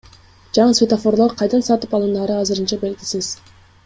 [0.57, 3.31] Жаңы светофорлор кайдан сатып алынаары азырынча белгисиз.